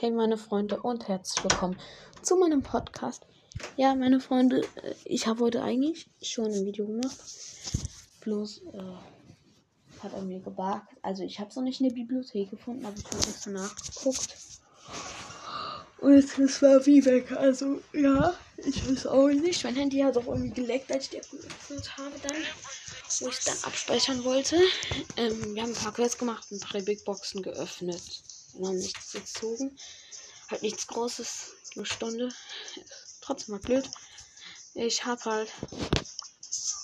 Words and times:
Hey 0.00 0.12
meine 0.12 0.38
Freunde 0.38 0.80
und 0.80 1.08
herzlich 1.08 1.42
willkommen 1.42 1.76
zu 2.22 2.36
meinem 2.36 2.62
Podcast. 2.62 3.26
Ja, 3.76 3.96
meine 3.96 4.20
Freunde, 4.20 4.60
äh, 4.60 4.94
ich 5.04 5.26
habe 5.26 5.40
heute 5.40 5.60
eigentlich 5.60 6.08
schon 6.22 6.52
ein 6.52 6.64
Video 6.64 6.86
gemacht. 6.86 7.18
Bloß 8.20 8.62
äh, 8.74 9.98
hat 10.00 10.12
er 10.12 10.22
mir 10.22 10.38
gebagt. 10.38 10.86
Also 11.02 11.24
ich 11.24 11.40
habe 11.40 11.50
es 11.50 11.56
noch 11.56 11.64
nicht 11.64 11.80
in 11.80 11.88
der 11.88 11.96
Bibliothek 11.96 12.48
gefunden, 12.48 12.86
aber 12.86 12.96
ich 12.96 13.04
habe 13.06 13.16
extra 13.16 13.50
nachgeguckt. 13.50 14.36
Und 15.98 16.14
jetzt 16.14 16.38
ist 16.38 16.62
mal 16.62 16.86
wie 16.86 17.04
weg. 17.04 17.32
Also 17.32 17.80
ja, 17.92 18.34
ich 18.58 18.88
weiß 18.88 19.08
auch 19.08 19.26
nicht. 19.26 19.64
Mein 19.64 19.74
Handy 19.74 19.98
hat 19.98 20.16
auch 20.16 20.28
irgendwie 20.28 20.50
geleckt, 20.50 20.92
als 20.92 21.06
ich 21.06 21.10
die 21.10 21.36
geöffnet 21.38 21.98
habe 21.98 22.14
dann. 22.22 22.36
Wo 23.18 23.28
ich 23.30 23.38
es 23.38 23.44
dann 23.46 23.64
abspeichern 23.64 24.22
wollte. 24.22 24.60
Ähm, 25.16 25.56
wir 25.56 25.62
haben 25.62 25.72
ein 25.72 25.82
paar 25.82 25.92
Quests 25.92 26.18
gemacht 26.18 26.46
und 26.52 26.60
drei 26.60 26.82
Big 26.82 27.04
Boxen 27.04 27.42
geöffnet. 27.42 28.22
Wir 28.58 28.68
haben 28.68 28.78
nichts 28.78 29.12
gezogen. 29.12 29.78
Halt 30.50 30.62
nichts 30.62 30.86
Großes. 30.88 31.52
Eine 31.76 31.86
Stunde. 31.86 32.28
Trotzdem 33.20 33.54
mal 33.54 33.60
blöd. 33.60 33.88
Ich 34.74 35.04
habe 35.04 35.24
halt 35.24 35.52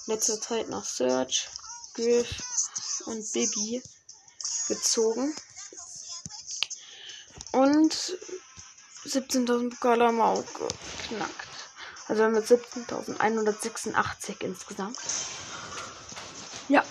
letzte 0.06 0.38
Zeit 0.40 0.68
nach 0.68 0.84
Search, 0.84 1.48
Griff 1.94 3.02
und 3.06 3.32
Bibi 3.32 3.82
gezogen. 4.68 5.34
Und 7.52 7.94
17.000 9.04 9.70
Pokale 9.70 10.06
haben 10.06 10.18
wir 10.18 10.26
auch 10.26 10.44
geknackt. 10.44 11.48
Also 12.06 12.20
wir 12.20 12.24
haben 12.26 12.36
jetzt 12.36 12.52
17.186 12.52 14.40
insgesamt. 14.42 14.98
Ja. 16.68 16.84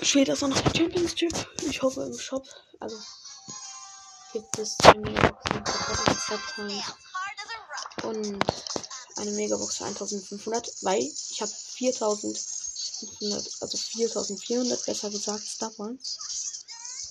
Später 0.00 0.32
ist 0.32 0.42
auch 0.44 0.48
noch 0.48 0.60
der 0.60 0.74
Championship. 0.74 1.32
Ich 1.62 1.82
hoffe 1.82 2.02
im 2.02 2.18
Shop. 2.18 2.46
Also 2.80 2.96
gibt 4.32 4.58
es 4.58 4.78
zwei 4.78 4.98
Megaboxen 4.98 6.82
und 8.02 8.40
eine 9.16 9.30
Megabox 9.32 9.76
für 9.76 9.84
1500, 9.84 10.70
weil 10.82 11.02
ich 11.02 11.40
habe 11.40 11.50
4500, 11.50 13.50
also 13.60 13.76
4400 13.76 14.86
besser 14.86 15.10
gesagt 15.10 15.44
Points. 15.76 16.18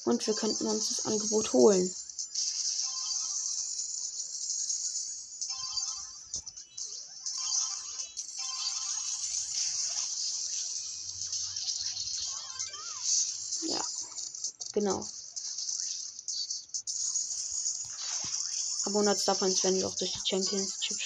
Und 0.06 0.26
wir 0.26 0.34
könnten 0.36 0.68
uns 0.68 0.88
das 0.90 1.06
Angebot 1.06 1.54
holen. 1.54 1.94
Ja, 13.68 13.86
genau. 14.72 15.06
Aber 18.88 19.00
100 19.00 19.20
Star 19.20 19.36
Points 19.36 19.66
werden 19.66 19.80
wir 19.80 19.88
auch 19.88 19.96
durch 19.96 20.14
die 20.14 20.30
Championship 20.30 20.98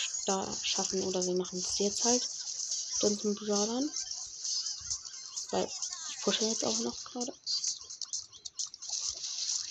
schaffen 0.62 1.04
oder 1.04 1.26
wir 1.26 1.34
machen 1.34 1.58
es 1.58 1.80
jetzt 1.80 2.04
halt. 2.04 2.30
Dann 3.00 3.18
zum 3.18 3.34
Brawlern. 3.34 3.90
Weil 5.50 5.68
ich 6.12 6.22
pushe 6.22 6.46
jetzt 6.46 6.64
auch 6.64 6.78
noch 6.82 7.04
gerade. 7.06 7.34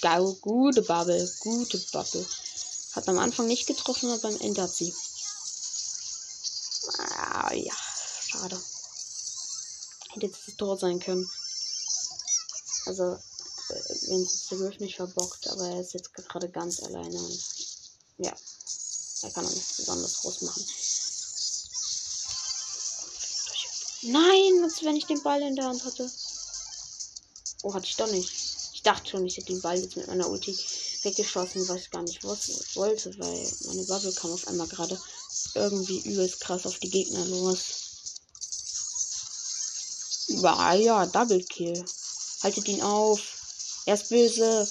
Geil, 0.01 0.37
gute 0.41 0.83
Bubble, 0.83 1.33
gute 1.39 1.79
Bubble. 1.93 2.27
Hat 2.95 3.09
am 3.09 3.21
Anfang 3.21 3.47
nicht 3.47 3.69
getroffen, 3.69 4.11
aber 4.11 4.23
beim 4.23 4.41
Ende 4.41 4.63
hat 4.63 4.75
sie. 4.75 4.93
Ah, 6.99 7.55
ja, 7.55 7.77
schade. 8.27 8.61
Hätte 10.09 10.27
jetzt 10.27 10.49
das 10.49 10.57
Tor 10.57 10.77
sein 10.77 10.99
können. 10.99 11.31
Also, 12.87 13.05
äh, 13.05 14.09
wenn 14.09 14.23
es 14.23 14.49
der 14.51 14.59
Griff 14.59 14.81
nicht 14.81 14.97
verbockt, 14.97 15.47
aber 15.47 15.69
er 15.69 15.81
ist 15.81 15.95
jetzt 15.95 16.13
gerade 16.13 16.49
ganz 16.49 16.83
alleine 16.83 17.17
und 17.17 17.70
ja. 18.21 18.37
Er 19.23 19.31
kann 19.31 19.47
auch 19.47 19.51
nichts 19.51 19.77
besonders 19.77 20.17
groß 20.19 20.43
machen. 20.43 20.65
Nein, 24.03 24.63
was 24.63 24.83
wenn 24.83 24.97
ich 24.97 25.07
den 25.07 25.23
Ball 25.23 25.43
in 25.43 25.57
der 25.57 25.67
Hand 25.67 25.85
hatte? 25.85 26.11
Oh, 27.63 27.75
hatte 27.75 27.87
ich 27.87 27.97
doch 27.97 28.11
nicht. 28.11 28.31
Ich 28.73 28.83
dachte 28.83 29.11
schon, 29.11 29.27
ich 29.27 29.37
hätte 29.37 29.53
den 29.53 29.61
Ball 29.61 29.79
jetzt 29.79 29.97
mit 29.97 30.07
meiner 30.07 30.29
Ulti 30.29 30.59
weggeschossen, 31.03 31.69
was 31.69 31.83
ich 31.83 31.91
gar 31.91 32.03
nicht 32.03 32.25
wollte, 32.25 33.19
weil 33.19 33.53
meine 33.67 33.85
Bubble 33.85 34.13
kam 34.15 34.33
auf 34.33 34.47
einmal 34.49 34.69
gerade 34.69 34.99
irgendwie 35.55 36.01
übelst 36.01 36.41
krass 36.41 36.67
auf 36.67 36.79
die 36.79 36.91
Gegner 36.91 37.25
los. 37.27 37.59
War 40.43 40.75
ja, 40.77 41.05
Double 41.07 41.43
Kill. 41.45 41.85
Haltet 42.43 42.69
ihn 42.69 42.81
auf. 42.81 43.21
Er 43.85 43.95
ist 43.95 44.09
böse. 44.09 44.71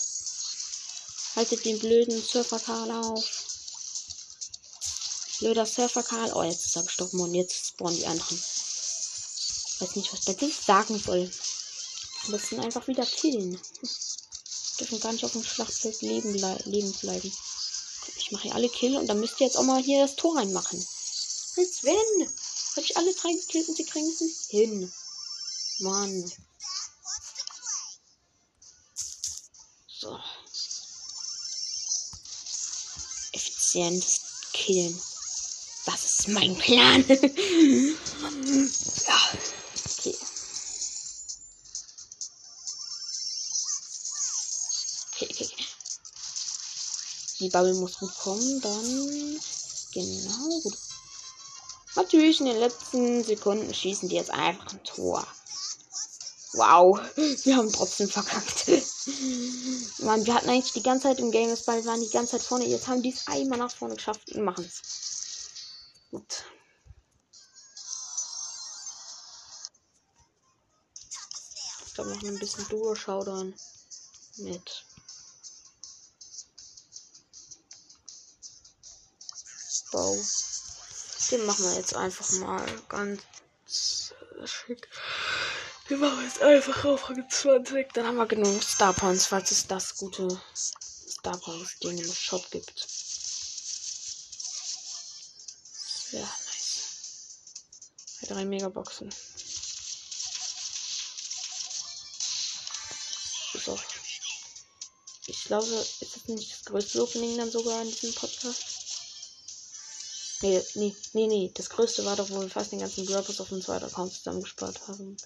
Haltet 1.35 1.65
den 1.65 1.77
blöden 1.77 2.23
Surfer 2.23 2.59
Karl 2.59 2.91
auf. 2.91 3.38
Blöder 5.39 5.65
Surfer 5.65 6.03
Karl. 6.03 6.33
Oh, 6.33 6.43
jetzt 6.43 6.65
ist 6.65 6.75
er 6.75 6.83
gestorben 6.83 7.21
und 7.21 7.33
jetzt 7.33 7.67
spawnen 7.67 7.95
die 7.95 8.05
anderen. 8.05 8.43
Weiß 9.79 9.95
nicht, 9.95 10.11
was 10.11 10.25
der 10.25 10.35
sagen 10.49 10.99
soll. 10.99 11.31
Am 12.25 12.31
besten 12.31 12.59
einfach 12.59 12.87
wieder 12.89 13.05
killen. 13.05 13.59
Dürfen 14.79 14.99
gar 14.99 15.13
nicht 15.13 15.23
auf 15.23 15.31
dem 15.31 15.43
Schlachtfeld 15.43 16.01
leben, 16.01 16.33
leben 16.65 16.91
bleiben. 16.93 17.31
Ich 18.17 18.31
mache 18.31 18.43
hier 18.43 18.55
alle 18.55 18.67
Kill 18.67 18.97
und 18.97 19.07
dann 19.07 19.21
müsst 19.21 19.39
ihr 19.39 19.47
jetzt 19.47 19.57
auch 19.57 19.63
mal 19.63 19.81
hier 19.81 20.05
das 20.05 20.17
Tor 20.17 20.37
reinmachen. 20.37 20.85
Als 21.57 21.83
wenn. 21.83 22.29
Habe 22.75 22.85
ich 22.85 22.97
alle 22.97 23.13
drei 23.13 23.31
gekillt 23.31 23.69
und 23.69 23.77
sie 23.77 23.85
kriegen 23.85 24.11
es 24.11 24.21
nicht 24.21 24.45
hin. 24.49 24.93
Mann. 25.79 26.31
So. 29.87 30.19
Effizientes 33.31 34.19
Killen. 34.51 35.01
Ist 36.19 36.27
mein 36.27 36.53
Plan. 36.57 37.05
ja. 37.07 37.15
Okay. 39.97 40.15
Okay, 45.13 45.27
okay. 45.31 45.49
Die 47.39 47.49
Bubble 47.49 47.73
muss 47.75 47.95
kommen, 48.21 48.59
dann. 48.59 49.39
Genau. 49.93 50.59
Gut. 50.63 50.77
Natürlich 51.95 52.41
in 52.41 52.47
den 52.47 52.59
letzten 52.59 53.23
Sekunden 53.23 53.73
schießen 53.73 54.09
die 54.09 54.17
jetzt 54.17 54.31
einfach 54.31 54.73
ein 54.73 54.83
Tor. 54.83 55.25
Wow, 56.51 56.99
wir 57.15 57.55
haben 57.55 57.71
trotzdem 57.71 58.09
verkackt. 58.09 58.67
Mann, 59.99 60.25
wir 60.25 60.33
hatten 60.33 60.49
eigentlich 60.49 60.73
die 60.73 60.83
ganze 60.83 61.03
Zeit 61.03 61.19
im 61.19 61.31
Game, 61.31 61.49
das 61.49 61.63
Ball 61.63 61.85
waren 61.85 62.01
die 62.01 62.09
ganze 62.09 62.31
Zeit 62.31 62.41
vorne. 62.41 62.65
Jetzt 62.65 62.89
haben 62.89 63.01
die 63.01 63.13
es 63.13 63.25
einmal 63.27 63.59
nach 63.59 63.71
vorne 63.71 63.95
geschafft 63.95 64.33
und 64.33 64.43
machen 64.43 64.65
es. 64.65 65.08
Gut. 66.11 66.45
Ich 71.85 71.93
glaube 71.93 72.09
noch 72.11 72.23
ein 72.23 72.39
bisschen 72.39 72.67
Duo-Showdown 72.69 73.53
mit 74.37 74.85
Bow. 79.91 80.25
Den 81.31 81.45
machen 81.45 81.65
wir 81.65 81.75
jetzt 81.75 81.95
einfach 81.95 82.31
mal 82.39 82.81
ganz 82.87 84.13
schick. 84.45 84.87
Den 85.89 85.99
machen 85.99 86.19
wir 86.19 86.25
jetzt 86.25 86.41
einfach 86.41 86.85
auf 86.85 87.09
Rang 87.09 87.29
20. 87.29 87.93
Dann 87.93 88.05
haben 88.05 88.17
wir 88.17 88.27
genug 88.27 88.63
Star 88.63 88.93
Points, 88.93 89.25
falls 89.25 89.51
es 89.51 89.67
das 89.67 89.97
gute 89.97 90.41
Star 90.55 91.37
Points 91.37 91.79
Ding 91.79 91.97
im 91.97 92.13
Shop 92.13 92.49
gibt. 92.51 92.87
Ja, 96.11 96.21
nice. 96.21 96.69
Drei 98.21 98.45
Megaboxen. 98.45 99.13
So. 103.63 103.77
Ich 105.27 105.43
glaube, 105.45 105.67
ist 105.67 106.15
das 106.15 106.27
nicht 106.27 106.51
das 106.51 106.65
größte 106.65 107.03
Opening 107.03 107.37
dann 107.37 107.51
sogar 107.51 107.81
in 107.81 107.89
diesem 107.89 108.13
Podcast? 108.15 108.63
Nee, 110.41 110.63
nee, 110.75 110.95
nee, 111.13 111.27
nee. 111.27 111.51
Das 111.53 111.69
größte 111.69 112.05
war 112.05 112.15
doch, 112.15 112.29
wo 112.29 112.41
wir 112.41 112.49
fast 112.49 112.71
den 112.71 112.79
ganzen 112.79 113.05
Grappers 113.05 113.39
auf 113.41 113.49
dem 113.49 113.61
zweiten 113.61 113.85
Account 113.85 114.13
zusammengespart 114.13 114.87
haben. 114.87 115.17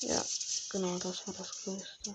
Ja, 0.00 0.24
genau, 0.70 0.98
das 0.98 1.26
war 1.26 1.34
das 1.34 1.50
größte. 1.62 2.14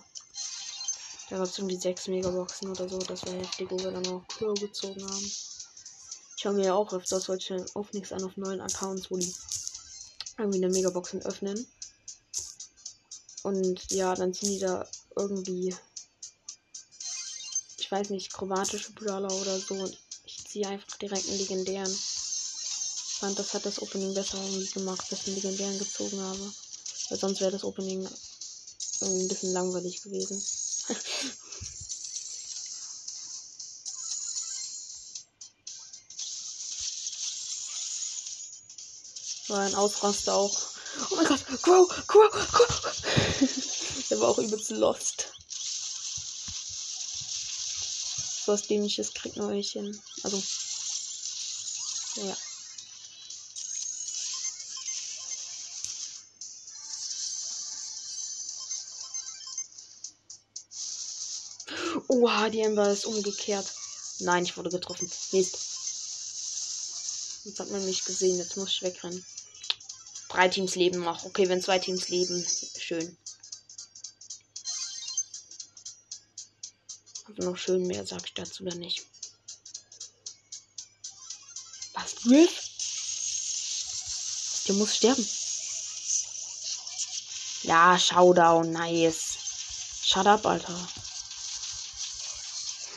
Da 1.30 1.38
gab 1.38 1.48
es 1.48 1.58
irgendwie 1.58 1.78
sechs 1.78 2.08
Megaboxen 2.08 2.70
oder 2.70 2.90
so. 2.90 2.98
Das 3.00 3.26
war 3.26 3.34
heftig, 3.34 3.70
wo 3.70 3.78
wir 3.78 3.92
dann 3.92 4.08
auch 4.08 4.28
Crow 4.28 4.60
gezogen 4.60 5.04
haben 5.08 5.32
schaue 6.46 6.54
mir 6.54 6.66
ja 6.66 6.76
auch 6.76 6.94
öfters 6.94 7.24
solche 7.24 7.66
Openings 7.74 8.12
an 8.12 8.24
auf 8.24 8.38
neuen 8.38 8.62
Accounts, 8.62 9.10
wo 9.10 9.18
die 9.18 9.34
irgendwie 10.38 10.64
eine 10.64 10.72
Megaboxen 10.72 11.26
öffnen. 11.26 11.66
Und 13.42 13.92
ja, 13.92 14.14
dann 14.14 14.32
ziehen 14.32 14.52
die 14.52 14.60
da 14.60 14.88
irgendwie, 15.16 15.76
ich 17.78 17.92
weiß 17.92 18.12
nicht, 18.12 18.32
chromatische 18.32 18.92
Brawler 18.92 19.34
oder 19.34 19.60
so. 19.60 19.74
Und 19.74 19.98
ich 20.26 20.46
ziehe 20.46 20.68
einfach 20.68 20.96
direkt 20.98 21.28
einen 21.28 21.40
legendären. 21.40 21.92
Ich 21.92 23.18
fand, 23.20 23.40
das 23.40 23.56
hat 23.56 23.66
das 23.66 23.82
Opening 23.82 24.14
besser 24.14 24.38
gemacht, 24.76 25.12
dass 25.12 25.22
ich 25.22 25.28
einen 25.28 25.36
legendären 25.38 25.80
gezogen 25.80 26.22
habe. 26.22 26.54
Weil 27.10 27.18
sonst 27.18 27.42
wäre 27.42 27.54
das 27.54 27.64
Opening 27.64 28.06
ein 28.06 29.28
bisschen 29.28 29.52
langweilig 29.52 30.04
gewesen. 30.04 30.40
ein 39.60 39.76
Ausraster 39.76 40.36
auch. 40.36 40.56
Oh 41.12 41.16
mein 41.16 41.26
Gott, 41.26 41.46
Crow, 41.62 41.88
Crow, 42.08 42.32
Crow. 42.32 43.04
Der 44.10 44.20
war 44.20 44.30
auch 44.30 44.38
übelst 44.38 44.70
lost. 44.72 45.28
So 48.46 48.52
was 48.52 48.68
dämliches 48.68 49.14
kriegt 49.14 49.38
man 49.38 49.50
euch 49.50 49.72
hin. 49.72 50.00
Also. 50.24 50.42
Ja. 52.18 52.38
Oha, 62.08 62.50
die 62.50 62.62
Ember 62.62 62.90
ist 62.90 63.06
umgekehrt. 63.06 63.74
Nein, 64.20 64.44
ich 64.44 64.56
wurde 64.56 64.70
getroffen. 64.70 65.12
Mist. 65.32 65.58
Jetzt 67.46 67.60
hat 67.60 67.72
man 67.72 67.84
mich 67.86 68.06
gesehen. 68.06 68.38
Jetzt 68.38 68.58
muss 68.58 68.70
ich 68.70 68.82
wegrennen. 68.84 69.26
Drei 70.30 70.48
Teams 70.50 70.76
leben 70.76 71.02
noch. 71.02 71.26
Okay, 71.26 71.48
wenn 71.50 71.62
zwei 71.62 71.80
Teams 71.80 72.10
leben, 72.10 72.46
schön. 72.78 73.18
Aber 77.26 77.44
noch 77.46 77.58
schön 77.58 77.86
mehr 77.88 78.06
sag 78.06 78.26
ich 78.26 78.34
dazu 78.34 78.64
dann 78.64 78.80
nicht. 78.80 79.06
Was? 81.94 82.26
Riff? 82.26 82.62
Der 84.68 84.76
muss 84.76 84.96
sterben. 84.96 85.28
Ja, 87.64 87.98
Showdown, 87.98 88.72
nice. 88.72 89.38
Shut 90.04 90.28
up, 90.28 90.46
Alter. 90.46 90.90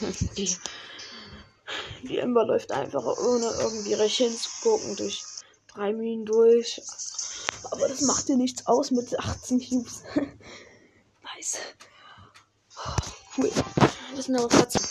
die 0.37 0.57
die 2.03 2.19
Ember 2.19 2.45
läuft 2.45 2.71
einfach 2.71 3.05
ohne 3.05 3.47
irgendwie 3.59 3.95
recht 3.95 4.17
hinzugucken 4.17 4.97
durch 4.97 5.25
drei 5.67 5.93
Minen 5.93 6.25
durch. 6.25 6.81
Aber 7.70 7.88
das 7.88 8.00
macht 8.03 8.29
dir 8.29 8.37
nichts 8.37 8.67
aus 8.67 8.91
mit 8.91 9.19
18 9.19 9.61
Cubes. 9.61 10.03
nice. 11.23 11.59
Cool. 13.37 13.53
Das 14.17 14.26
sind 14.26 14.37
aber 14.37 14.49
Katzen. 14.49 14.87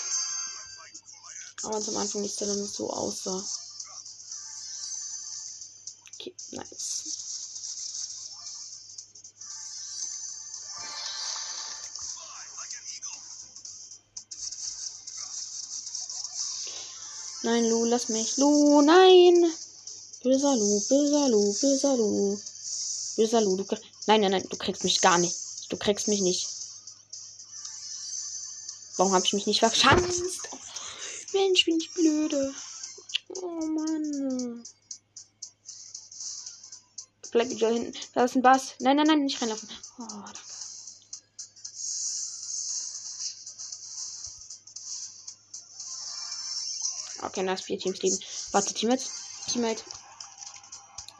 Aber 1.64 1.82
zum 1.82 1.98
Anfang 1.98 2.22
nicht 2.22 2.40
dann 2.40 2.66
so 2.66 2.90
aussah. 2.90 3.44
Okay, 6.16 6.34
nice. 6.52 6.98
Nein, 17.44 17.66
Lu, 17.70 17.86
lass 17.86 18.10
mich. 18.10 18.38
Lu, 18.38 18.82
nein! 18.82 19.54
Böser 20.24 20.56
Lu, 20.56 20.82
böser 20.90 21.30
Lu, 21.30 21.54
böser 21.54 21.96
Lu. 21.96 22.38
Böser 23.18 23.42
Lu. 23.42 23.58
Nein, 24.06 24.22
nein, 24.22 24.32
nein, 24.32 24.48
du 24.50 24.58
kriegst 24.58 24.84
mich 24.84 25.02
gar 25.02 25.18
nicht. 25.18 25.36
Du 25.70 25.76
kriegst 25.76 26.08
mich 26.08 26.22
nicht. 26.22 26.48
Warum 28.96 29.14
habe 29.14 29.26
ich 29.26 29.34
mich 29.34 29.46
nicht 29.46 29.60
verschanzt? 29.60 30.24
Mensch, 31.34 31.66
bin 31.66 31.78
ich 31.78 31.94
blöde. 31.94 32.54
Oh 33.42 33.66
Mann. 33.66 34.64
Bleib 37.32 37.50
wieder 37.50 37.70
hinten. 37.70 37.98
Da 38.14 38.24
ist 38.24 38.36
ein 38.36 38.42
Bass. 38.42 38.76
Nein, 38.80 38.96
nein, 38.96 39.08
nein, 39.08 39.24
nicht 39.24 39.42
reinlaufen. 39.42 39.70
Oh, 40.00 40.06
danke. 40.08 40.48
Okay, 47.22 47.54
ist 47.54 47.64
vier 47.66 47.80
Teams 47.80 48.02
leben. 48.02 48.20
Warte, 48.52 48.74
Teammate. 48.74 49.04
Teammate. 49.52 49.84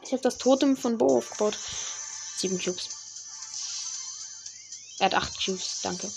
Ich 0.02 0.12
habe 0.12 0.22
das 0.22 0.38
Totem 0.38 0.76
von 0.76 0.96
Bo 0.96 1.18
aufgebaut. 1.18 1.58
Sieben 2.38 2.58
Cubes. 2.62 2.88
Er 5.00 5.06
hat 5.06 5.14
acht 5.14 5.44
Cubes, 5.44 5.80
danke. 5.82 6.08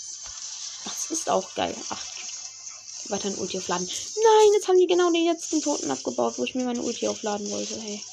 Das 0.84 1.10
ist 1.10 1.28
auch 1.28 1.52
geil. 1.54 1.76
Acht 1.88 2.14
Cubes. 2.14 3.10
Weiter 3.10 3.28
ein 3.28 3.38
Ulti 3.38 3.58
aufladen. 3.58 3.86
Nein, 3.86 4.52
jetzt 4.54 4.68
haben 4.68 4.78
die 4.78 4.86
genau 4.86 5.10
den 5.10 5.24
jetzt 5.24 5.50
den 5.50 5.60
Toten 5.60 5.90
abgebaut, 5.90 6.38
wo 6.38 6.44
ich 6.44 6.54
mir 6.54 6.64
meine 6.64 6.80
Ulti 6.80 7.08
aufladen 7.08 7.50
wollte. 7.50 7.80
Hey. 7.80 8.04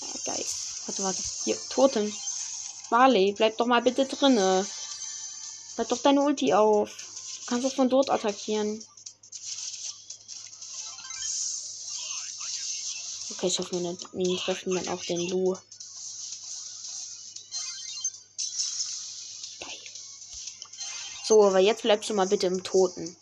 Ja, 0.00 0.32
geil. 0.32 0.44
Warte, 0.86 1.02
warte. 1.02 1.22
Hier, 1.44 1.58
Totem. 1.68 2.14
Marley, 2.90 3.32
bleib 3.32 3.58
doch 3.58 3.66
mal 3.66 3.82
bitte 3.82 4.06
drinne. 4.06 4.66
Bleib 5.76 5.88
doch 5.88 6.02
deine 6.02 6.22
Ulti 6.22 6.54
auf. 6.54 6.88
Du 7.40 7.46
kannst 7.46 7.66
doch 7.66 7.74
von 7.74 7.90
dort 7.90 8.08
attackieren. 8.08 8.82
Okay, 13.30 13.48
ich 13.48 13.58
hoffe, 13.58 13.76
Minen 13.76 14.38
treffen 14.38 14.74
dann 14.74 14.88
auch 14.88 15.04
den 15.04 15.28
Lu. 15.28 15.54
Aber 21.46 21.58
jetzt 21.58 21.82
bleibst 21.82 22.10
du 22.10 22.14
mal 22.14 22.26
bitte 22.26 22.46
im 22.46 22.64
Toten. 22.64 23.16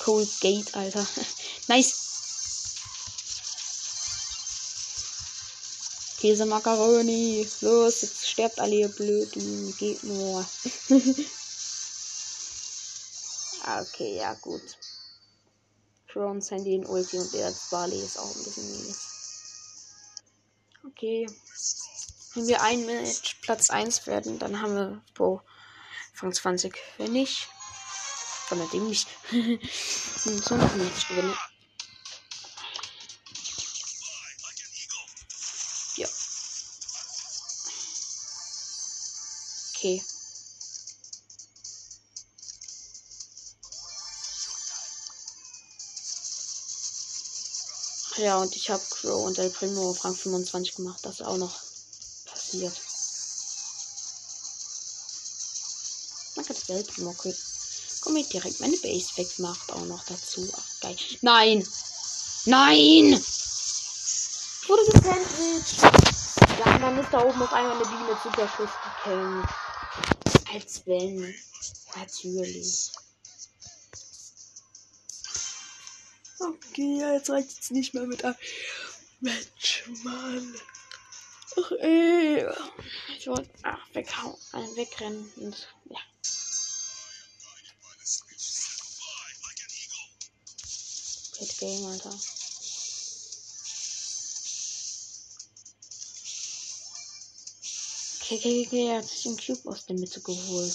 Cold 0.00 0.28
Gate, 0.40 0.74
Alter. 0.74 1.06
nice. 1.68 2.02
Käse 6.20 6.46
Macaroni. 6.46 7.46
Los, 7.60 8.02
jetzt 8.02 8.28
sterbt 8.28 8.58
alle 8.58 8.74
ihr 8.74 8.88
Blöden. 8.88 9.76
Geht 9.76 10.02
nur. 10.04 10.44
okay, 13.80 14.16
ja, 14.16 14.34
gut. 14.34 14.62
Crown, 16.08 16.40
Sandy 16.40 16.76
und 16.76 16.86
Ulti 16.86 17.18
und 17.18 17.32
der 17.32 17.52
Barley 17.70 18.00
ist 18.00 18.18
auch 18.18 18.36
ein 18.36 18.44
bisschen 18.44 18.70
mies. 18.70 18.98
Okay. 20.86 21.26
Wenn 22.34 22.46
wir 22.46 22.62
ein 22.62 22.86
Match 22.86 23.36
Platz 23.42 23.68
1 23.68 24.06
werden, 24.06 24.38
dann 24.38 24.60
haben 24.62 24.74
wir 24.74 25.02
Bo 25.14 25.42
Fang 26.14 26.32
20. 26.32 26.74
Wenn 26.96 27.12
nicht, 27.12 27.48
dann 28.48 28.58
mit 28.58 28.72
dem 28.72 28.88
nicht. 28.88 29.06
und 29.32 30.44
so 30.44 30.54
ein 30.54 30.78
Match 30.78 31.08
gewinnen. 31.08 31.36
Ja. 35.96 36.08
Okay. 39.74 40.02
Ja, 48.16 48.36
und 48.38 48.56
ich 48.56 48.70
habe 48.70 48.82
Crow 48.88 49.26
und 49.26 49.38
El 49.38 49.50
Primo 49.50 49.90
auf 49.90 50.04
Rang 50.04 50.14
25 50.14 50.76
gemacht. 50.76 51.00
Das 51.02 51.20
auch 51.20 51.36
noch 51.36 51.71
passiert. 52.52 52.80
Man 56.36 56.44
kann 56.44 56.56
El 56.68 56.84
Primo 56.84 57.14
Komm 58.00 58.16
ich 58.16 58.28
direkt 58.28 58.60
meine 58.60 58.76
Base 58.78 59.16
weg 59.16 59.38
macht 59.38 59.70
auch 59.72 59.84
noch 59.86 60.04
dazu. 60.04 60.48
Ach, 60.56 60.80
geil. 60.80 60.96
Nein! 61.20 61.66
Nein! 62.46 63.12
Ich 63.12 64.68
wurde 64.68 64.84
gesandwiched. 64.86 65.82
Ja, 66.58 66.74
und 66.74 66.82
dann 66.82 66.98
ist 66.98 67.12
da 67.12 67.24
oben 67.24 67.42
auf 67.42 67.52
einmal 67.52 67.76
eine 67.76 67.84
Biene 67.84 68.18
super 68.22 68.48
Schuss 68.48 68.70
gekillt. 69.04 69.46
Als 70.52 70.82
wenn. 70.86 71.34
Natürlich. 71.94 72.90
Okay, 76.40 77.14
jetzt 77.14 77.30
reicht 77.30 77.62
es 77.62 77.70
nicht 77.70 77.94
mehr 77.94 78.04
mit 78.04 78.24
einem 78.24 78.34
Mensch, 79.20 79.84
Mann. 80.02 80.56
Ach 81.56 81.72
ey. 81.72 82.46
Ich 83.18 83.26
wollte 83.26 83.50
ach, 83.62 83.78
weghauen, 83.92 84.36
äh, 84.52 84.76
wegrennen 84.76 85.32
und 85.36 85.68
ja. 85.90 85.98
Good 91.38 91.58
Game, 91.58 91.84
Alter. 91.86 92.18
Okay, 98.20 98.36
okay, 98.36 98.66
okay, 98.66 98.88
er 98.88 98.98
hat 98.98 99.08
sich 99.08 99.22
den 99.24 99.36
Cube 99.36 99.68
aus 99.68 99.86
der 99.86 99.96
Mitte 99.96 100.20
geholt. 100.20 100.74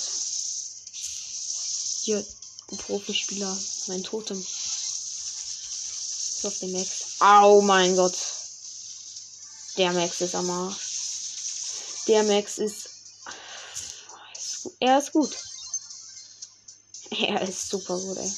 Hier, 2.03 2.25
ein 2.71 2.77
Profispieler, 2.77 3.57
mein 3.87 4.03
Totem 4.03 4.45
auf 6.43 6.59
den 6.59 6.71
Max. 6.71 7.19
Au 7.19 7.61
mein 7.61 7.95
Gott. 7.95 8.36
Der 9.77 9.93
Max 9.93 10.21
ist 10.21 10.35
am 10.35 10.49
Arsch. 10.49 12.05
Der 12.07 12.23
Max 12.23 12.57
ist. 12.57 12.89
Er 14.79 14.97
ist 14.97 15.11
gut. 15.11 15.37
Er 17.11 17.41
ist 17.41 17.69
super 17.69 17.97
gut, 17.99 18.17
ey. 18.17 18.31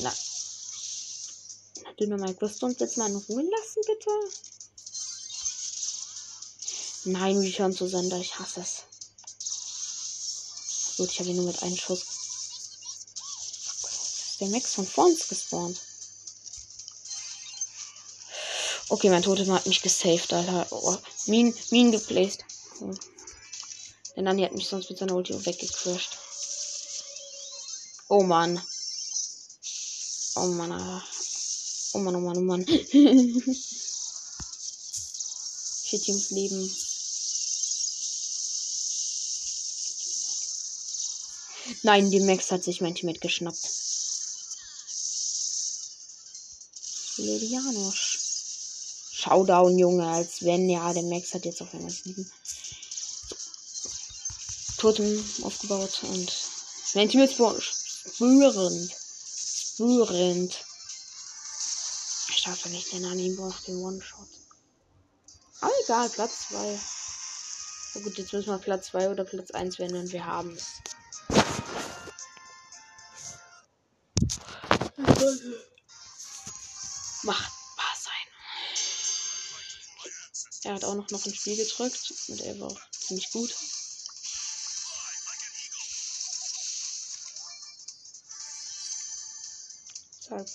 Na. 0.00 0.14
Na. 1.82 1.92
Dynamite, 1.98 2.40
wirst 2.40 2.62
du 2.62 2.66
uns 2.66 2.78
jetzt 2.78 2.98
mal 2.98 3.10
in 3.10 3.16
Ruhe 3.16 3.42
lassen, 3.42 3.82
bitte? 3.86 4.10
Nein, 7.04 7.40
wie 7.42 7.52
schon 7.52 7.72
zu 7.72 7.88
Sender, 7.88 8.18
ich 8.18 8.38
hasse 8.38 8.60
es. 8.60 8.82
Gut, 10.96 11.10
ich 11.10 11.20
habe 11.20 11.30
ihn 11.30 11.36
nur 11.36 11.46
mit 11.46 11.62
einem 11.62 11.76
Schuss 11.76 12.04
ist 14.36 14.40
der 14.42 14.48
Max 14.48 14.74
von 14.74 14.86
vor 14.86 15.06
uns 15.06 15.26
gespawnt. 15.28 15.80
Okay, 18.96 19.10
mein 19.10 19.22
Totem 19.22 19.52
hat 19.52 19.66
mich 19.66 19.82
gesaved, 19.82 20.32
Alter. 20.32 20.66
Oh, 20.70 20.96
Minen, 21.26 21.52
Minen 21.70 21.92
geplaced. 21.92 22.46
Hm. 22.78 22.98
Der 24.16 24.22
Nani 24.22 24.40
hat 24.42 24.54
mich 24.54 24.66
sonst 24.66 24.88
mit 24.88 24.98
seiner 24.98 25.14
Ulti 25.14 25.34
weggecrashed. 25.34 26.16
Oh 28.08 28.22
Mann. 28.22 28.58
Oh 30.36 30.46
Mann, 30.46 30.72
Alter. 30.72 31.04
Oh 31.92 31.98
Mann, 31.98 32.16
oh 32.16 32.20
Mann, 32.20 32.38
oh 32.38 32.40
Mann. 32.40 32.64
Vier 35.84 36.00
Teams 36.00 36.30
leben. 36.30 36.74
Nein, 41.82 42.10
die 42.10 42.20
Max 42.20 42.50
hat 42.50 42.64
sich 42.64 42.80
mein 42.80 42.94
Team 42.94 43.12
geschnappt. 43.12 43.68
Lilianos. 47.18 48.05
Showdown, 49.26 49.76
Junge, 49.76 50.06
als 50.06 50.44
wenn, 50.44 50.68
ja, 50.68 50.92
der 50.92 51.02
Max 51.02 51.34
hat 51.34 51.44
jetzt 51.44 51.60
auf 51.60 51.74
einmal 51.74 51.90
sieben. 51.90 52.30
Totem 54.78 55.24
aufgebaut 55.42 56.00
und 56.02 56.32
mein 56.94 57.08
Team 57.08 57.22
ist 57.22 57.34
spürend. 57.34 58.92
Spürend. 59.74 60.64
Ich 62.28 62.38
schaffe 62.38 62.68
nicht, 62.68 62.92
den 62.92 63.04
Anime 63.04 63.34
braucht 63.34 63.66
den 63.66 63.78
One-Shot. 63.78 64.28
Aber 65.60 65.72
egal, 65.84 66.08
Platz 66.10 66.48
2. 66.50 66.78
Na 67.94 68.00
gut, 68.02 68.18
jetzt 68.18 68.32
müssen 68.32 68.50
wir 68.50 68.58
Platz 68.58 68.86
2 68.88 69.10
oder 69.10 69.24
Platz 69.24 69.50
1 69.50 69.80
werden 69.80 69.96
und 69.96 70.12
wir 70.12 70.24
haben 70.24 70.54
es. 70.54 70.66
Machbar 77.24 77.55
Er 80.66 80.74
hat 80.74 80.84
auch 80.84 80.96
noch, 80.96 81.08
noch 81.10 81.24
ein 81.24 81.32
Spiel 81.32 81.56
gedrückt 81.56 82.12
und 82.26 82.40
er 82.40 82.58
war 82.58 82.72
auch 82.72 82.80
ziemlich 82.90 83.30
gut. 83.30 83.54
Deshalb. 90.18 90.50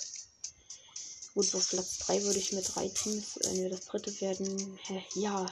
Gut, 1.34 1.56
auf 1.56 1.70
Platz 1.70 1.98
3 2.00 2.24
würde 2.24 2.40
ich 2.40 2.52
mit 2.52 2.76
drei 2.76 2.90
Teams, 2.90 3.40
wenn 3.44 3.56
wir 3.56 3.70
das 3.70 3.86
dritte 3.86 4.20
werden, 4.20 4.78
ja, 5.16 5.46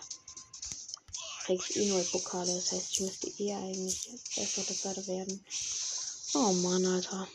kriege 1.45 1.63
ich 1.69 1.75
eh 1.77 1.85
neue 1.87 2.03
Pokale. 2.03 2.53
Das 2.53 2.73
heißt, 2.73 2.91
ich 2.91 2.99
müsste 2.99 3.31
eher 3.41 3.59
eigentlich 3.59 4.09
erster 4.35 4.61
oder 4.61 4.75
zweiter 4.75 5.07
werden. 5.07 5.45
Oh 6.33 6.51
Mann, 6.51 6.85
Alter. 6.85 7.29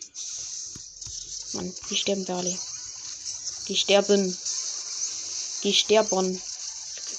Mann, 1.54 1.74
die 1.88 1.96
sterben 1.96 2.28
wir 2.28 2.36
alle. 2.36 2.58
Die 3.68 3.76
sterben. 3.76 4.36
Die 5.62 5.72
sterben. 5.72 6.42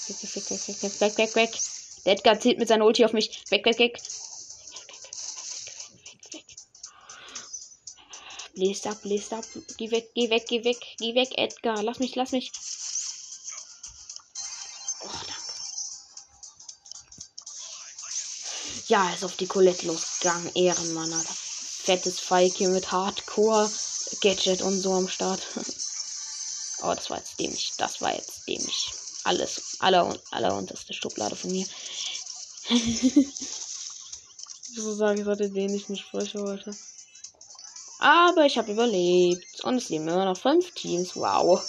Weg, 0.08 0.22
weg, 0.22 0.50
weg, 0.50 0.68
weg, 0.68 0.82
weg, 0.82 1.00
weg, 1.00 1.18
weg, 1.18 1.34
weg. 1.34 1.60
Der 2.04 2.12
Edgar 2.12 2.38
zählt 2.38 2.58
mit 2.58 2.68
seiner 2.68 2.84
Ulti 2.84 3.04
auf 3.04 3.12
mich. 3.12 3.42
Weg, 3.50 3.64
weg, 3.64 3.78
weg. 3.78 4.00
Bläst 8.54 8.86
ab, 8.86 9.02
bläst 9.02 9.32
ab. 9.32 9.44
Geh 9.76 9.90
weg, 9.90 10.14
geh 10.14 10.30
weg, 10.30 10.46
geh 10.46 10.64
weg, 10.64 10.78
geh 10.98 11.14
weg, 11.14 11.36
Edgar. 11.36 11.82
Lass 11.82 11.98
mich, 11.98 12.14
lass 12.14 12.30
mich. 12.30 12.52
Oh, 15.02 15.08
danke. 15.08 15.32
Ja, 18.86 19.12
ist 19.12 19.24
auf 19.24 19.36
die 19.36 19.48
Colette 19.48 19.86
losgegangen. 19.86 20.54
Ehrenmann, 20.54 21.12
Alter. 21.12 21.34
Fettes 21.34 22.20
Feike 22.20 22.68
mit 22.68 22.92
Hardcore, 22.92 23.70
Gadget 24.20 24.62
und 24.62 24.80
so 24.80 24.94
am 24.94 25.08
Start. 25.08 25.42
oh, 26.82 26.94
das 26.94 27.10
war 27.10 27.18
jetzt 27.18 27.38
dämlich. 27.40 27.72
Das 27.76 28.00
war 28.00 28.14
jetzt 28.14 28.46
dämlich. 28.46 28.92
Alles, 29.26 29.76
aller, 29.80 30.16
aller 30.30 30.56
unterste 30.56 30.92
Schublade 30.92 31.34
von 31.34 31.50
mir. 31.50 31.66
so 34.72 34.94
sagen 34.94 35.24
sollte, 35.24 35.50
den 35.50 35.74
ich 35.74 35.88
nicht 35.88 36.06
spreche 36.06 36.40
heute. 36.40 36.72
Aber 37.98 38.46
ich 38.46 38.56
habe 38.56 38.70
überlebt. 38.70 39.64
Und 39.64 39.78
es 39.78 39.88
leben 39.88 40.06
immer 40.06 40.26
noch 40.26 40.38
fünf 40.38 40.70
Teams. 40.74 41.16
Wow. 41.16 41.60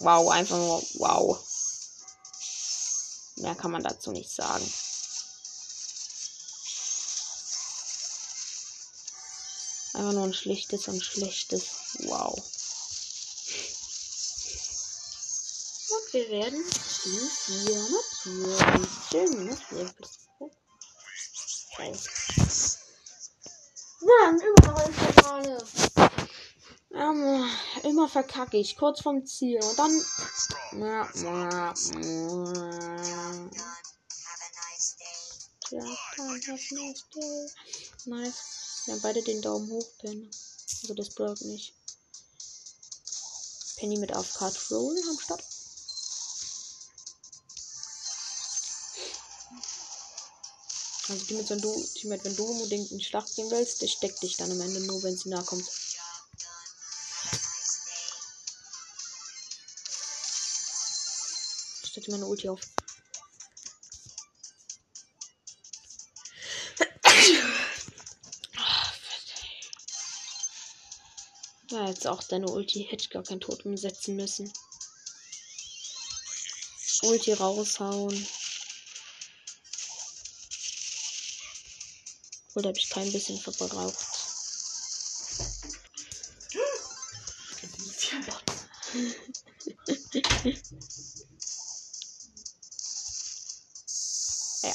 Wow, 0.00 0.28
einfach 0.30 0.56
nur 0.56 0.82
wow. 0.94 1.38
Mehr 3.36 3.54
kann 3.54 3.70
man 3.70 3.84
dazu 3.84 4.10
nicht 4.10 4.30
sagen. 4.30 4.64
Einfach 9.92 10.12
nur 10.14 10.24
ein 10.24 10.34
schlichtes 10.34 10.88
und 10.88 11.00
schlechtes 11.00 11.96
Wow. 12.00 12.34
Und 15.94 16.12
wir 16.12 16.28
werden 16.30 16.64
Team 17.02 17.28
4 17.28 17.88
natürlich. 17.90 18.88
Schön, 19.10 19.48
das 19.48 19.70
wird. 19.70 19.94
Mann, 24.00 24.40
ein 24.40 24.92
Finale. 24.92 25.64
Ähm, 26.94 27.50
immer 27.82 28.08
verkacke 28.08 28.56
ich. 28.56 28.76
Kurz 28.76 29.02
vom 29.02 29.24
Ziel. 29.26 29.58
Und 29.62 29.78
dann. 29.78 30.02
Ja, 30.72 31.08
ja, 31.14 31.74
Nice. 38.06 38.82
Wir 38.84 38.94
haben 38.94 39.02
beide 39.02 39.22
den 39.22 39.42
Daumen 39.42 39.70
hoch, 39.70 39.86
Penny. 39.98 40.30
Also 40.82 40.94
das 40.94 41.14
Brock 41.14 41.40
nicht. 41.42 41.74
Penny 43.76 43.98
mit 43.98 44.14
AFK 44.14 44.50
Troll 44.52 44.96
am 45.10 45.18
Start. 45.18 45.53
Also 51.06 51.26
die 51.26 51.34
mit 51.34 51.46
so 51.46 51.54
einem 51.54 51.94
Teammate, 51.94 52.24
wenn 52.24 52.36
du 52.36 52.44
unbedingt 52.44 52.90
in 52.90 53.00
Schlacht 53.00 53.34
gehen 53.36 53.50
willst, 53.50 53.82
der 53.82 53.88
steckt 53.88 54.22
dich 54.22 54.38
dann 54.38 54.50
am 54.50 54.60
Ende 54.60 54.80
nur, 54.80 55.02
wenn 55.02 55.16
sie 55.16 55.28
nahe 55.28 55.44
kommt. 55.44 55.68
Ich 61.82 61.90
stelle 61.90 62.06
meine 62.10 62.26
Ulti 62.26 62.48
auf. 62.48 62.60
Ja, 71.70 71.88
jetzt 71.88 72.06
auch 72.06 72.22
deine 72.22 72.48
Ulti 72.48 72.84
hätte 72.84 73.02
ich 73.02 73.10
gar 73.10 73.24
kein 73.24 73.40
Tod 73.40 73.66
umsetzen 73.66 74.16
müssen. 74.16 74.50
Ulti 77.02 77.34
raushauen. 77.34 78.26
Oder 82.54 82.68
habe 82.68 82.78
ich 82.78 82.88
kein 82.88 83.10
bisschen 83.10 83.38
verbraucht? 83.38 83.96
ja. 94.62 94.74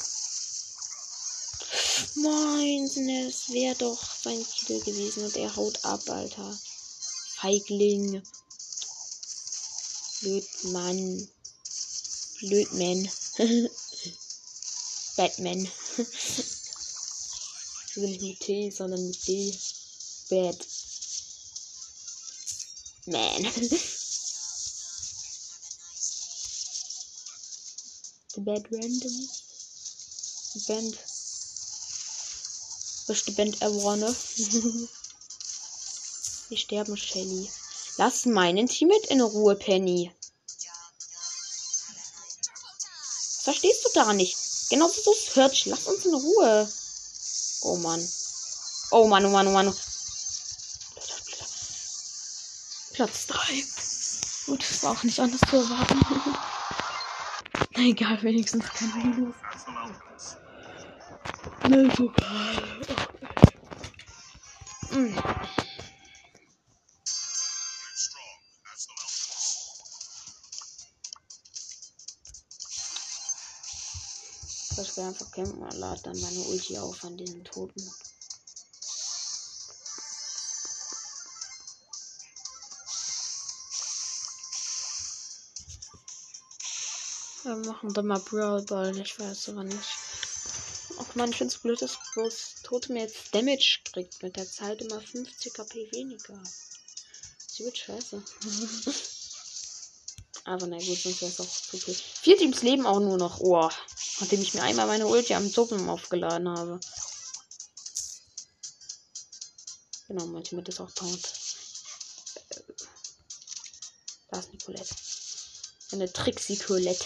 Meins, 2.16 2.98
es 2.98 3.50
wäre 3.50 3.76
doch 3.76 4.04
sein 4.24 4.46
Kill 4.46 4.82
gewesen 4.82 5.24
und 5.24 5.38
er 5.38 5.56
haut 5.56 5.86
ab, 5.86 6.02
Alter. 6.10 6.60
Feigling. 7.36 8.22
Blödmann. 10.20 11.30
Blödman. 12.42 13.10
Batman. 15.16 15.72
Nicht 18.00 18.22
mit 18.22 18.40
T, 18.40 18.72
sondern 18.72 19.06
mit 19.06 19.28
D. 19.28 19.54
Bad. 20.30 20.58
Man. 23.06 23.44
The 28.36 28.42
Bad 28.42 28.66
Random. 28.72 29.30
Band. 30.68 30.98
Beste 33.08 33.32
Band 33.32 33.62
ever, 33.62 33.96
ne? 33.96 34.16
Wir 36.50 36.58
sterben, 36.58 36.96
Shelly. 36.96 37.50
Lass 37.98 38.26
meinen 38.26 38.68
Teammate 38.68 39.08
in 39.08 39.22
Ruhe, 39.22 39.56
Penny. 39.56 40.12
Verstehst 43.44 43.86
du 43.86 43.90
da 43.94 44.14
nicht? 44.14 44.38
Genauso 44.70 45.02
so 45.02 45.14
Search. 45.14 45.66
Lass 45.66 45.88
uns 45.88 46.06
in 46.06 46.14
Ruhe. 46.14 46.72
Oh 47.62 47.76
Mann. 47.78 48.08
Oh 48.92 49.08
Mann, 49.08 49.26
oh 49.26 49.30
Mann, 49.30 49.48
oh 49.48 49.52
Mann. 49.52 49.74
Platz 52.94 53.28
3. 53.28 53.64
Gut, 54.46 54.62
das 54.62 54.84
war 54.84 54.92
auch 54.92 55.04
nicht 55.04 55.20
anders 55.20 55.42
zu 55.42 55.58
erwarten. 55.58 56.00
Na 57.76 57.82
egal, 57.84 58.22
wenigstens 58.24 58.66
kein 58.70 58.92
Minus. 58.98 59.36
Na 61.70 61.96
super. 61.96 62.26
Mm. 64.92 65.18
Will 75.00 75.06
einfach 75.06 75.32
campen 75.32 75.62
und 75.64 75.78
lade 75.78 76.02
dann 76.04 76.20
meine 76.20 76.40
Ulti 76.40 76.78
auf 76.78 77.06
an 77.06 77.16
diesen 77.16 77.42
Toten. 77.46 77.90
Wir 87.44 87.56
machen 87.56 87.94
dann 87.94 88.08
mal 88.08 88.20
Brawl 88.20 88.62
Ball, 88.64 88.98
ich 88.98 89.18
weiß 89.18 89.50
aber 89.50 89.64
nicht. 89.64 89.80
Ach 91.00 91.16
man, 91.16 91.30
ich 91.30 91.38
finde 91.38 91.54
es 91.54 91.62
blöd, 91.62 91.82
dass 91.82 91.98
bloß 92.14 92.56
Tote 92.64 92.92
mir 92.92 93.04
jetzt 93.04 93.34
Damage 93.34 93.80
kriegt. 93.86 94.22
Mit 94.22 94.36
der 94.36 94.52
Zeit 94.52 94.82
immer 94.82 95.00
50 95.00 95.54
KP 95.54 95.90
weniger. 95.94 96.38
Das 96.44 97.60
wird 97.60 97.78
scheiße. 97.78 98.22
aber 100.44 100.68
na 100.68 100.78
gut, 100.78 100.98
sonst 100.98 101.22
wäre 101.22 101.32
es 101.32 101.40
auch 101.40 101.46
zu 101.46 101.78
viel. 101.78 101.94
Vier 101.94 102.38
Teams 102.38 102.62
leben 102.62 102.86
auch 102.86 103.00
nur 103.00 103.18
noch. 103.18 103.40
Oh, 103.40 103.70
nachdem 104.20 104.42
ich 104.42 104.54
mir 104.54 104.64
einmal 104.64 104.88
meine 104.88 105.08
Ulti 105.08 105.34
am 105.34 105.52
Toppen 105.52 105.88
aufgeladen 105.90 106.50
habe. 106.50 106.80
Genau, 110.08 110.26
manchmal 110.26 110.68
ist 110.68 110.82
auch 110.82 110.92
tot. 110.92 111.20
Da 114.32 114.40
ist 114.40 114.52
Nicolette. 114.52 114.96
Eine 115.92 116.12
Trixie 116.12 116.58
Colette. 116.58 117.06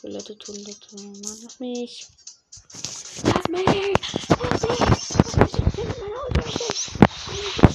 Toilette, 0.00 0.36
Toilette. 0.36 0.96
Mann, 0.96 1.42
lass 1.42 1.60
mich. 1.60 2.06
Lass 3.24 3.48
mich! 3.48 3.64
Lass 4.28 4.62
mich! 4.62 4.80
Lass 4.80 5.36
mich! 5.36 5.52
Ich 5.52 5.74
bin 5.74 5.88
meine 6.00 6.16
Auto 6.22 7.71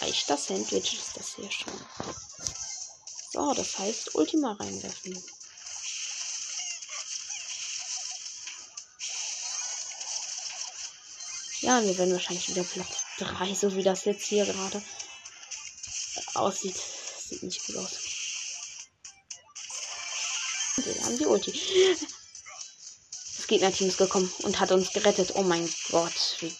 Das 0.00 0.46
Sandwich 0.46 0.94
ist 0.94 1.16
das 1.16 1.36
hier 1.36 1.50
schon. 1.50 1.72
So, 3.32 3.54
das 3.54 3.78
heißt 3.78 4.14
Ultima 4.14 4.52
reinwerfen. 4.52 5.22
Ja, 11.60 11.82
wir 11.82 11.96
werden 11.96 12.12
wahrscheinlich 12.12 12.48
wieder 12.48 12.62
Platz 12.62 13.04
3, 13.18 13.54
so 13.54 13.74
wie 13.74 13.82
das 13.82 14.04
jetzt 14.04 14.26
hier 14.26 14.44
gerade 14.44 14.82
aussieht. 16.34 16.76
Sieht 17.28 17.42
nicht 17.42 17.66
gut 17.66 17.76
aus. 17.76 17.90
Wir 20.76 21.04
haben 21.04 21.18
die 21.18 21.26
Ulti. 21.26 21.52
Das 23.36 23.46
Gegnerteam 23.46 23.88
ist 23.88 23.98
gekommen 23.98 24.32
und 24.42 24.60
hat 24.60 24.72
uns 24.72 24.92
gerettet. 24.92 25.32
Oh 25.34 25.42
mein 25.42 25.68
Gott. 25.90 26.36
Wie 26.40 26.54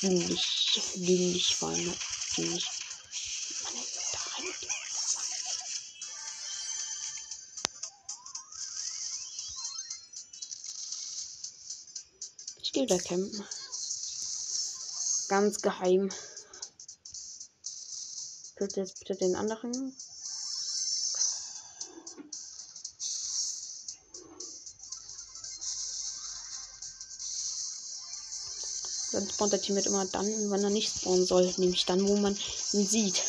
dienlich, 0.00 0.82
dienlich 0.94 1.60
war? 1.60 1.76
Dienlich. 2.36 2.68
Ich 12.62 12.72
gehe 12.72 12.86
da 12.86 12.98
campen 12.98 13.44
ganz 15.28 15.60
geheim. 15.60 16.10
Bitte 18.56 18.80
jetzt 18.80 19.00
bitte 19.00 19.16
den 19.16 19.36
anderen. 19.36 19.94
Dann 29.14 29.30
spawnt 29.30 29.52
der 29.52 29.62
Team 29.62 29.76
immer 29.76 30.04
dann, 30.06 30.26
wenn 30.50 30.64
er 30.64 30.70
nicht 30.70 30.92
spawnen 30.92 31.24
soll. 31.24 31.52
Nämlich 31.56 31.86
dann, 31.86 32.06
wo 32.06 32.16
man 32.16 32.36
ihn 32.72 32.86
sieht. 32.86 33.22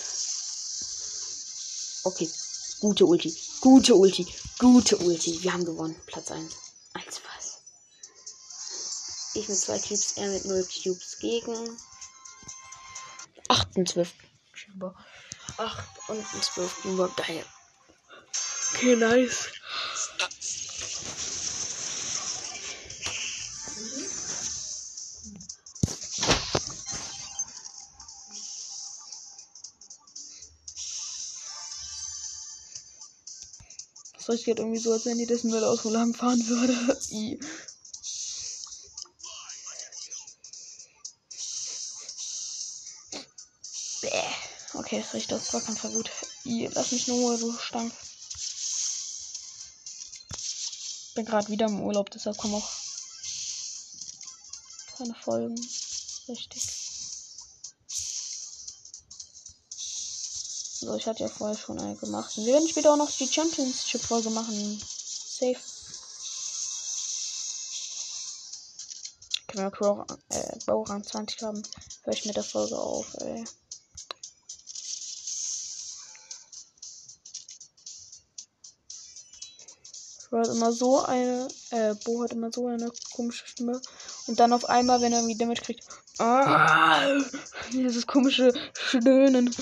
Okay. 2.03 2.29
Gute 2.79 3.05
Ulti. 3.05 3.35
Gute 3.61 3.95
Ulti. 3.95 4.27
Gute 4.59 4.97
Ulti. 4.97 5.41
Wir 5.43 5.53
haben 5.53 5.65
gewonnen. 5.65 5.95
Platz 6.07 6.31
1. 6.31 6.53
Als 6.93 7.21
was? 7.23 7.61
Ich 9.35 9.47
mit 9.49 9.57
zwei 9.57 9.77
Cubes, 9.79 10.13
er 10.15 10.29
mit 10.29 10.45
null 10.45 10.65
Cubes 10.65 11.19
gegen 11.19 11.77
8 13.49 13.75
und 13.75 13.89
12 13.89 14.13
Cuber. 14.53 14.95
8 15.57 16.09
und 16.09 16.25
12 16.43 16.81
Cuber. 16.81 17.09
Geil. 17.15 17.45
Okay, 18.73 18.95
nice. 18.95 19.49
Es 34.33 34.43
geht 34.43 34.59
irgendwie 34.59 34.79
so, 34.79 34.91
als 34.91 35.05
wenn 35.05 35.17
die 35.17 35.25
das 35.27 35.43
Müll 35.43 35.63
aus 35.63 35.83
lang 35.83 36.13
fahren 36.13 36.47
würde. 36.47 36.97
Okay, 44.85 45.01
das 45.01 45.13
riecht 45.13 45.31
das 45.31 45.45
Zwackampfer 45.45 45.89
gut. 45.89 46.11
I, 46.45 46.69
lass 46.73 46.91
mich 46.91 47.07
nur 47.07 47.17
Ruhe, 47.17 47.37
du 47.39 47.51
Stank. 47.57 47.91
Bin 51.15 51.25
gerade 51.25 51.49
wieder 51.49 51.65
im 51.65 51.81
Urlaub, 51.81 52.11
deshalb 52.11 52.37
kommen 52.37 52.55
auch 52.55 52.69
keine 54.97 55.15
Folgen. 55.15 55.59
Richtig. 56.27 56.94
So, 60.85 60.93
ich 60.93 61.07
hatte 61.07 61.23
ja 61.23 61.29
vorher 61.29 61.57
schon 61.57 61.79
eine 61.79 61.95
gemacht. 61.95 62.37
wir 62.37 62.53
werden 62.53 62.67
später 62.67 62.93
auch 62.93 62.97
noch 62.97 63.09
die 63.09 63.27
Championship-Folge 63.27 64.29
machen. 64.29 64.79
Safe. 64.79 65.57
Können 69.47 69.63
wir 69.63 69.71
Crow, 69.71 70.05
äh, 70.29 70.59
Bauran 70.67 71.03
20 71.03 71.41
haben, 71.41 71.63
höre 72.03 72.13
ich 72.13 72.25
mit 72.25 72.35
der 72.35 72.43
Folge 72.43 72.77
auf, 72.77 73.15
ey. 73.21 73.43
Hat 80.31 80.47
immer 80.49 80.71
so 80.71 81.01
eine, 81.01 81.47
äh, 81.71 81.95
Bo 82.03 82.21
hat 82.21 82.33
immer 82.33 82.51
so 82.53 82.67
eine 82.67 82.91
komische 83.15 83.47
Stimme. 83.47 83.81
Und 84.27 84.39
dann 84.39 84.53
auf 84.53 84.65
einmal, 84.69 85.01
wenn 85.01 85.13
er 85.13 85.19
irgendwie 85.19 85.37
Damage 85.37 85.61
kriegt, 85.61 85.87
ah, 86.19 87.07
dieses 87.71 88.05
komische 88.05 88.53
Stöhnen. 88.73 89.55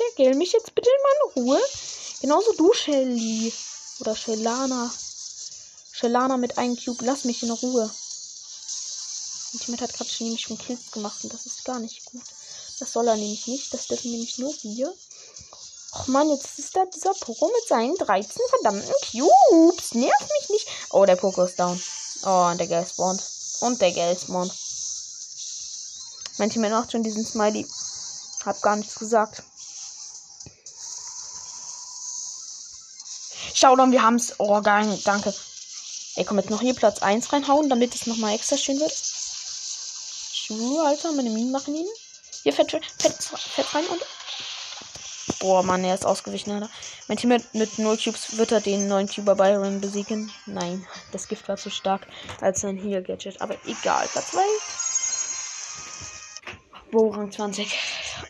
Steckel 0.00 0.34
mich 0.34 0.52
jetzt 0.52 0.74
bitte 0.74 0.88
in 0.88 1.02
meine 1.02 1.46
Ruhe. 1.46 1.60
Genauso 2.22 2.52
du, 2.54 2.72
Shelly. 2.72 3.52
Oder 4.00 4.16
Shellana. 4.16 4.90
Shellana 5.92 6.38
mit 6.38 6.56
einem 6.56 6.76
Cube. 6.76 7.04
Lass 7.04 7.24
mich 7.24 7.42
in 7.42 7.50
Ruhe. 7.50 7.90
Und 9.52 9.60
Teammate 9.60 9.84
hat 9.84 9.92
gerade 9.92 10.08
schon 10.08 10.26
nämlich 10.26 10.42
schon 10.42 10.56
Kills 10.56 10.90
gemacht 10.92 11.22
und 11.22 11.34
das 11.34 11.44
ist 11.44 11.64
gar 11.64 11.78
nicht 11.80 12.04
gut. 12.06 12.22
Das 12.78 12.92
soll 12.92 13.08
er 13.08 13.16
nämlich 13.16 13.46
nicht. 13.46 13.74
Das 13.74 13.88
dürfen 13.88 14.10
nämlich 14.10 14.38
nur 14.38 14.54
wir. 14.62 14.94
Och 15.92 16.06
man, 16.06 16.30
jetzt 16.30 16.58
ist 16.58 16.74
da 16.74 16.86
dieser 16.86 17.12
Poko 17.14 17.46
mit 17.46 17.68
seinen 17.68 17.96
13 17.96 18.30
verdammten 18.48 18.94
Cubes. 19.10 19.92
Nerv 19.92 20.28
mich 20.40 20.48
nicht. 20.48 20.66
Oh, 20.90 21.04
der 21.04 21.16
Poko 21.16 21.44
ist 21.44 21.58
down. 21.58 21.82
Oh, 22.24 22.48
und 22.50 22.58
der 22.58 22.68
Geld 22.68 22.88
spawnt. 22.88 23.22
Und 23.60 23.80
der 23.82 23.92
Geld 23.92 24.20
spawnt. 24.20 24.54
Mein 26.38 26.48
Team 26.48 26.62
macht 26.62 26.92
schon 26.92 27.02
diesen 27.02 27.26
Smiley. 27.26 27.66
Hab 28.46 28.62
gar 28.62 28.76
nichts 28.76 28.94
gesagt. 28.94 29.42
Schau 33.54 33.76
dann, 33.76 33.92
wir 33.92 34.02
haben's. 34.02 34.34
Oh, 34.38 34.60
geil, 34.60 34.98
danke. 35.04 35.34
Ey, 36.16 36.24
komm 36.24 36.38
jetzt 36.38 36.50
noch 36.50 36.60
hier 36.60 36.74
Platz 36.74 37.00
1 37.00 37.32
reinhauen, 37.32 37.68
damit 37.68 37.94
es 37.94 38.06
nochmal 38.06 38.34
extra 38.34 38.56
schön 38.56 38.80
wird. 38.80 38.92
Schuhe, 38.92 40.84
Alter. 40.84 41.12
Meine 41.12 41.30
Minen 41.30 41.52
machen 41.52 41.74
ihn. 41.74 41.86
Hier 42.42 42.52
fett, 42.52 42.70
fett, 42.72 43.14
fett 43.22 43.74
rein 43.74 43.86
und. 43.86 44.02
Boah, 45.38 45.62
Mann, 45.62 45.84
er 45.84 45.94
ist 45.94 46.04
ausgewichen, 46.04 46.52
Alter. 46.52 46.68
Mein 47.08 47.16
Team 47.16 47.30
mit, 47.30 47.54
mit 47.54 47.78
0 47.78 47.96
Cubes 47.96 48.36
wird 48.36 48.52
er 48.52 48.60
den 48.60 48.88
neuen 48.88 49.08
Cuber 49.08 49.34
Byron 49.34 49.80
besiegen. 49.80 50.32
Nein, 50.46 50.86
das 51.12 51.28
Gift 51.28 51.48
war 51.48 51.56
zu 51.56 51.70
stark 51.70 52.06
als 52.40 52.60
sein 52.60 52.76
Heal 52.76 53.02
Gadget. 53.02 53.40
Aber 53.40 53.56
egal, 53.66 54.06
Platz 54.08 54.32
2. 54.32 54.40
Wo 56.92 57.10
Rang 57.10 57.30
20. 57.30 57.78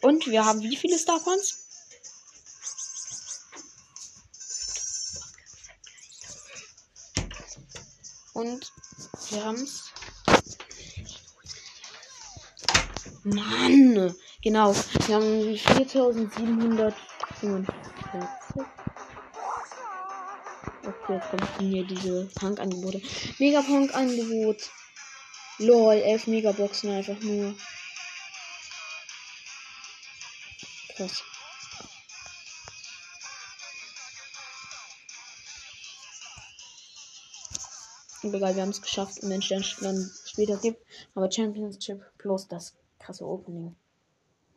Und 0.03 0.27
wir 0.27 0.45
haben 0.45 0.61
wie 0.61 0.77
viele 0.77 0.99
Star 0.99 1.19
Points? 1.21 1.60
Und 8.41 8.73
wir 9.29 9.45
haben's. 9.45 9.93
Mann! 13.23 14.15
Genau. 14.43 14.75
Wir 14.75 15.15
haben 15.15 15.55
4745. 15.59 16.97
Okay, 20.87 21.13
jetzt 21.13 21.29
kommen 21.31 21.49
hier 21.59 21.85
diese 21.87 22.31
Punk-Angebote. 22.35 23.03
Mega-Punk-Angebot. 23.39 24.71
LOL, 25.59 25.97
11 25.97 26.27
Megaboxen 26.29 26.93
einfach 26.93 27.21
nur. 27.21 27.55
Krass. 30.97 31.23
Und 38.31 38.37
egal, 38.37 38.55
wir 38.55 38.63
haben 38.63 38.71
es 38.71 38.81
geschafft. 38.81 39.25
Und 39.25 39.31
wenn 39.31 39.41
es 39.41 39.77
dann 39.81 40.11
später 40.25 40.57
gibt. 40.57 40.87
Aber 41.17 41.31
Championship 41.31 42.01
plus 42.17 42.47
das 42.47 42.77
krasse 43.01 43.27
Opening. 43.27 43.75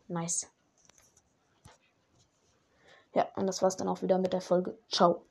Nice. 0.07 0.47
Ja, 3.15 3.27
und 3.36 3.47
das 3.47 3.63
war's 3.63 3.75
dann 3.75 3.88
auch 3.88 4.03
wieder 4.03 4.19
mit 4.19 4.31
der 4.31 4.41
Folge. 4.41 4.77
Ciao. 4.91 5.21